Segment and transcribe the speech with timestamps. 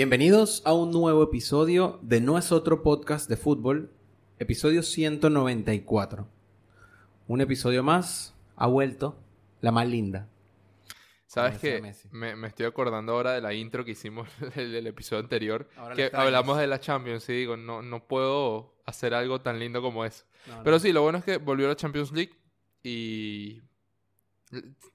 [0.00, 3.92] Bienvenidos a un nuevo episodio de No es otro podcast de fútbol,
[4.38, 6.26] episodio 194.
[7.28, 9.18] Un episodio más, ha vuelto
[9.60, 10.26] la más linda.
[11.26, 11.82] ¿Sabes qué?
[12.12, 14.26] Me, me estoy acordando ahora de la intro que hicimos
[14.56, 15.68] del, del episodio anterior.
[15.76, 19.82] Ahora que hablamos de la Champions y digo, no, no puedo hacer algo tan lindo
[19.82, 20.24] como eso.
[20.46, 20.62] No, no.
[20.62, 22.32] Pero sí, lo bueno es que volvió la Champions League
[22.82, 23.60] y...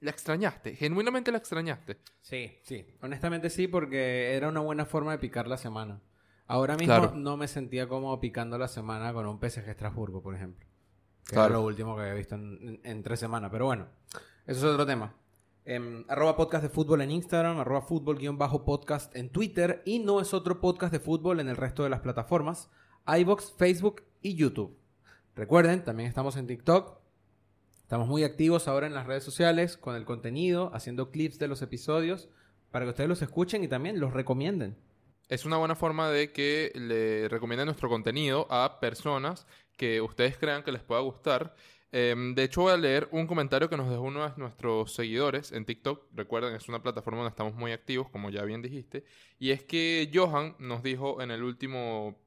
[0.00, 1.98] La extrañaste, genuinamente la extrañaste.
[2.20, 2.86] Sí, sí.
[3.00, 6.00] Honestamente sí, porque era una buena forma de picar la semana.
[6.46, 7.12] Ahora mismo Claro.
[7.16, 10.66] no me sentía como picando la semana con un PSG Estrasburgo, por ejemplo.
[11.26, 11.46] Que Claro.
[11.46, 13.50] era lo último que había visto en, en- en tres semanas.
[13.50, 13.88] Pero bueno,
[14.46, 15.14] eso es otro tema.
[15.64, 19.98] Em, arroba podcast de fútbol en Instagram, arroba fútbol guion bajo podcast en Twitter y
[19.98, 22.70] no es otro podcast de fútbol en el resto de las plataformas,
[23.06, 24.78] iBox, Facebook y YouTube.
[25.34, 27.00] Recuerden, también estamos en TikTok.
[27.86, 31.62] Estamos muy activos ahora en las redes sociales con el contenido, haciendo clips de los
[31.62, 32.28] episodios
[32.72, 34.76] para que ustedes los escuchen y también los recomienden.
[35.28, 40.64] Es una buena forma de que le recomienden nuestro contenido a personas que ustedes crean
[40.64, 41.54] que les pueda gustar.
[41.92, 45.52] Em, de hecho, voy a leer un comentario que nos dejó uno de nuestros seguidores
[45.52, 46.08] en TikTok.
[46.12, 49.04] Recuerden, es una plataforma donde estamos muy activos, como ya bien dijiste.
[49.38, 52.18] Y es que Johan nos dijo en el último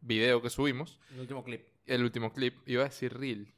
[0.00, 1.68] video que subimos, El último clip.
[1.86, 3.54] el último clip, iba a decir reel,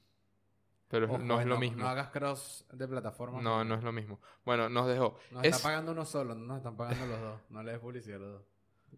[0.88, 1.78] pero Ojo, no es eh, lo mismo.
[1.78, 3.40] No hagas cross de plataforma.
[3.42, 4.20] No, no es lo mismo.
[4.44, 5.18] Bueno, nos dejó.
[5.30, 7.40] Nos Es- está pagando uno solo, no nos están pagando los dos.
[7.50, 8.42] No le des publicidad a los dos.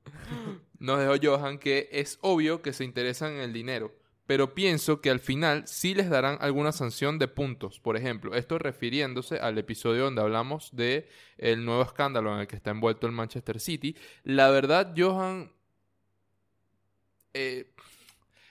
[0.78, 3.92] Nos dejó Johan que es obvio que se interesan en el dinero,
[4.26, 7.80] pero pienso que al final sí les darán alguna sanción de puntos.
[7.80, 11.08] Por ejemplo, esto refiriéndose al episodio donde hablamos de
[11.38, 13.96] el nuevo escándalo en el que está envuelto el Manchester City.
[14.24, 15.50] La verdad, Johan,
[17.34, 17.72] eh,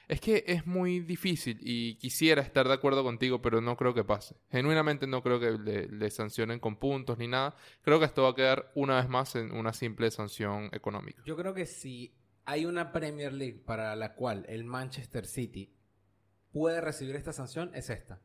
[0.08, 4.04] es que es muy difícil y quisiera estar de acuerdo contigo, pero no creo que
[4.04, 4.36] pase.
[4.50, 7.56] Genuinamente no creo que le, le sancionen con puntos ni nada.
[7.82, 11.22] Creo que esto va a quedar una vez más en una simple sanción económica.
[11.26, 12.16] Yo creo que si
[12.46, 15.76] hay una Premier League para la cual el Manchester City
[16.54, 18.22] puede recibir esta sanción, es esta.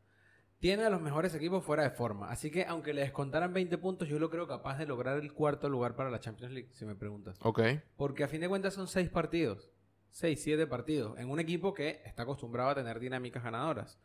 [0.59, 2.31] Tiene a los mejores equipos fuera de forma.
[2.31, 5.67] Así que aunque le descontaran 20 puntos, yo lo creo capaz de lograr el cuarto
[5.67, 7.37] lugar para la Champions League, si me preguntas.
[7.41, 7.59] Ok.
[7.97, 9.72] Porque a fin de cuentas son seis partidos.
[10.15, 11.17] Seis, siete partidos.
[11.17, 13.97] En un equipo que está acostumbrado a tener dinámicas ganadoras.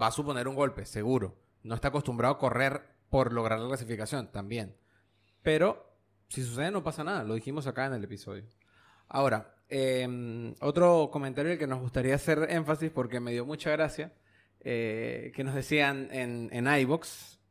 [0.00, 1.38] Va a suponer un golpe, seguro.
[1.62, 4.76] No está acostumbrado a correr por lograr la clasificación, también.
[5.42, 5.96] Pero
[6.28, 7.24] si sucede no pasa nada.
[7.24, 8.44] Lo dijimos acá en el episodio.
[9.08, 13.70] Ahora, eh, otro comentario en el que nos gustaría hacer énfasis porque me dio mucha
[13.70, 14.12] gracia.
[14.60, 16.64] eh, que nos decían en, en.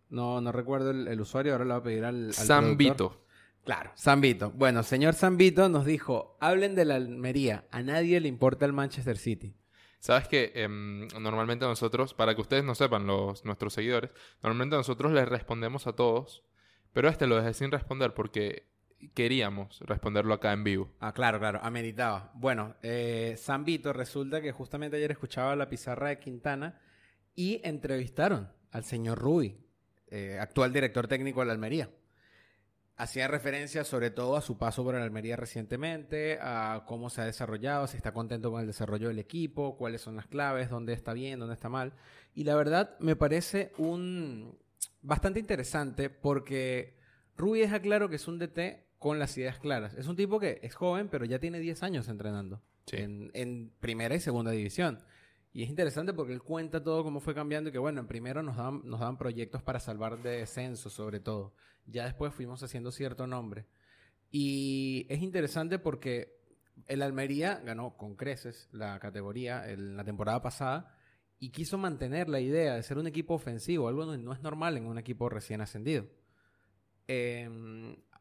[0.09, 2.45] No, no recuerdo el, el usuario, ahora le voy a pedir al, al productor.
[2.45, 3.25] Zambito.
[3.63, 4.51] Claro, Zambito.
[4.51, 9.17] Bueno, señor Zambito nos dijo, hablen de la Almería, a nadie le importa el Manchester
[9.17, 9.55] City.
[9.99, 14.11] Sabes que em, normalmente nosotros, para que ustedes no sepan, los, nuestros seguidores,
[14.41, 16.43] normalmente nosotros les respondemos a todos,
[16.93, 18.69] pero este lo dejé sin responder porque
[19.13, 20.89] queríamos responderlo acá en vivo.
[20.99, 22.31] Ah, claro, claro, ameritaba.
[22.33, 26.81] Bueno, eh, Zambito resulta que justamente ayer escuchaba la pizarra de Quintana
[27.35, 29.57] y entrevistaron al señor Rubi,
[30.07, 31.89] eh, actual director técnico de la Almería.
[32.99, 37.25] Hacía referencia sobre todo a su paso por la Almería recientemente, a cómo se ha
[37.25, 41.13] desarrollado, si está contento con el desarrollo del equipo, cuáles son las claves, dónde está
[41.13, 41.93] bien, dónde está mal.
[42.35, 44.57] Y la verdad me parece un
[45.01, 46.97] bastante interesante porque
[47.37, 49.93] Rubi deja claro que es un DT con las ideas claras.
[49.93, 52.97] Es un tipo que es joven, pero ya tiene 10 años entrenando Sí.
[52.97, 54.99] en, en primera y segunda división.
[55.51, 58.43] Y es interesante porque él cuenta todo cómo fue cambiando y que bueno, en primero
[58.43, 61.53] nos daban, nos daban proyectos para salvar de descenso sobre todo.
[61.85, 63.65] Ya después fuimos haciendo cierto nombre.
[64.31, 66.37] Y es interesante porque
[66.87, 70.95] el Almería ganó con creces la categoría en la temporada pasada
[71.39, 74.77] y quiso mantener la idea de ser un equipo ofensivo, algo que no es normal
[74.77, 76.05] en un equipo recién ascendido.
[77.07, 77.49] Eh,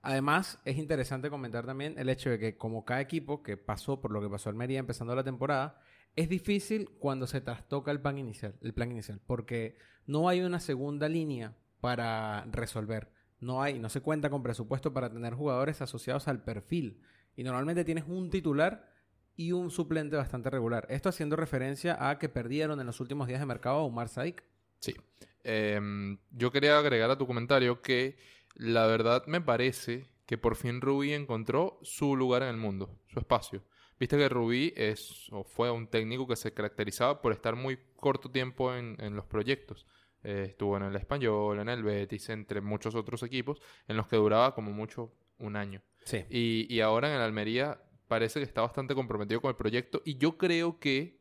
[0.03, 4.11] además, es interesante comentar también el hecho de que como cada equipo que pasó por
[4.11, 5.81] lo que pasó Almería empezando la temporada,
[6.17, 10.61] es difícil cuando se trastoca el plan inicial, el plan inicial, porque no hay una
[10.61, 13.13] segunda línea para resolver.
[13.41, 17.03] No hay, no se cuenta con presupuesto para tener jugadores asociados al perfil.
[17.37, 18.93] Y normalmente tienes un titular
[19.37, 20.87] y un suplente bastante regular.
[20.91, 24.43] Esto haciendo referencia a que perdieron en los últimos días de mercado a Umar Sadik.
[24.81, 24.97] Sí.
[25.45, 28.19] Em, yo quería agregar a tu comentario que
[28.59, 33.19] la verdad me parece que por fin Rubí encontró su lugar en el mundo, su
[33.19, 33.63] espacio.
[33.99, 38.31] Viste que Rubí es o fue un técnico que se caracterizaba por estar muy corto
[38.31, 39.87] tiempo en, en los proyectos.
[40.23, 44.17] Eh, estuvo en el Español, en el Betis, entre muchos otros equipos, en los que
[44.17, 45.83] duraba como mucho un año.
[46.05, 46.25] Sí.
[46.29, 50.17] Y, y ahora en el Almería parece que está bastante comprometido con el proyecto y
[50.17, 51.19] yo creo que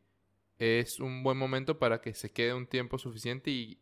[0.57, 3.79] es un buen momento para que se quede un tiempo suficiente y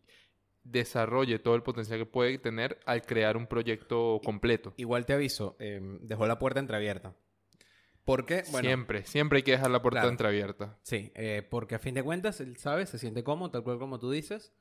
[0.65, 4.73] desarrolle todo el potencial que puede tener al crear un proyecto completo.
[4.75, 7.15] Igual te aviso, eh, dejó la puerta entreabierta.
[8.03, 10.12] Porque, bueno, siempre, siempre hay que dejar la puerta Claro.
[10.12, 10.77] entreabierta.
[10.83, 13.97] Sí, eh, porque a fin de cuentas él sabe, se siente cómodo, tal cual como
[14.00, 14.53] tú dices,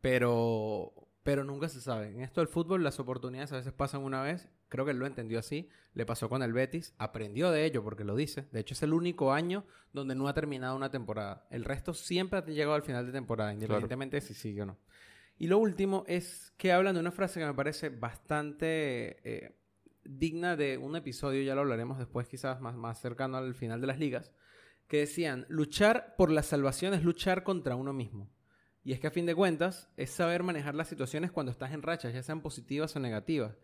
[0.00, 0.92] pero,
[1.22, 2.08] pero nunca se sabe.
[2.08, 5.06] En esto del fútbol las oportunidades a veces pasan una vez, creo que él lo
[5.06, 8.74] entendió así, le pasó con el Betis, aprendió de ello porque lo dice, de hecho
[8.74, 12.74] es el único año donde no ha terminado una temporada, el resto siempre ha llegado
[12.74, 14.78] al final de temporada, independientemente de si sigue o no.
[15.40, 19.56] Y lo último es que hablan de una frase que me parece bastante eh,
[20.04, 23.86] digna de un episodio, ya lo hablaremos después quizás más, más cercano al final de
[23.86, 24.32] las ligas,
[24.86, 28.30] que decían, luchar por la salvación es luchar contra uno mismo.
[28.84, 31.80] Y es que a fin de cuentas es saber manejar las situaciones cuando estás en
[31.80, 33.56] rachas, ya sean positivas o negativas.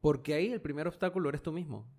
[0.00, 1.92] Porque ahí el primer obstáculo eres tú mismo.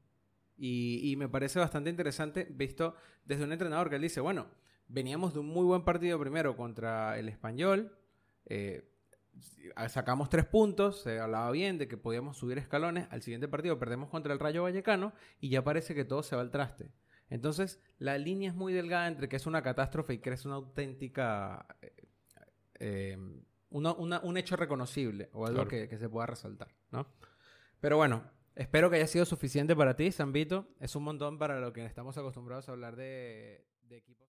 [0.58, 2.96] Y, me parece bastante interesante visto
[3.26, 4.48] desde un entrenador que él dice, bueno,
[4.88, 7.96] veníamos de un muy buen partido primero contra el español,
[8.48, 8.90] eh,
[9.90, 14.10] sacamos tres puntos, se hablaba bien de que podíamos subir escalones, al siguiente partido perdemos
[14.10, 16.92] contra el Rayo Vallecano y ya parece que todo se va al traste.
[17.30, 20.56] Entonces, la línea es muy delgada entre que es una catástrofe y que es una
[20.56, 21.66] auténtica...
[21.82, 21.94] eh,
[22.80, 23.18] eh,
[23.72, 25.70] una- una- un hecho reconocible o algo Claro.
[25.70, 27.06] que, que se pueda resaltar, ¿no?
[27.80, 28.24] Pero bueno,
[28.56, 30.68] espero que haya sido suficiente para ti, Zambito.
[30.80, 34.29] Es un montón para lo que estamos acostumbrados a hablar de, de equipos.